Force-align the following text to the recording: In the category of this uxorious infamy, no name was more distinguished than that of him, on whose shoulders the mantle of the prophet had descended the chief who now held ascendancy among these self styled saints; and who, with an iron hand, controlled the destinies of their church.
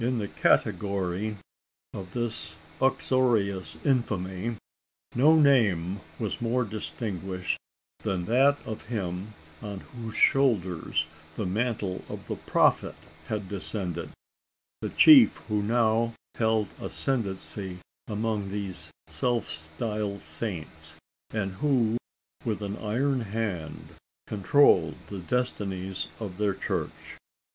In 0.01 0.17
the 0.17 0.27
category 0.27 1.37
of 1.93 2.13
this 2.13 2.57
uxorious 2.81 3.77
infamy, 3.85 4.57
no 5.13 5.35
name 5.35 5.99
was 6.17 6.41
more 6.41 6.65
distinguished 6.65 7.59
than 7.99 8.25
that 8.25 8.57
of 8.65 8.81
him, 8.87 9.35
on 9.61 9.81
whose 9.81 10.15
shoulders 10.15 11.05
the 11.35 11.45
mantle 11.45 12.03
of 12.09 12.27
the 12.27 12.35
prophet 12.37 12.95
had 13.27 13.47
descended 13.47 14.09
the 14.81 14.89
chief 14.89 15.37
who 15.47 15.61
now 15.61 16.15
held 16.33 16.67
ascendancy 16.81 17.77
among 18.07 18.49
these 18.49 18.89
self 19.05 19.51
styled 19.51 20.23
saints; 20.23 20.95
and 21.29 21.57
who, 21.57 21.97
with 22.43 22.63
an 22.63 22.75
iron 22.77 23.19
hand, 23.21 23.89
controlled 24.25 24.95
the 25.09 25.19
destinies 25.19 26.07
of 26.19 26.39
their 26.39 26.55
church. 26.55 27.19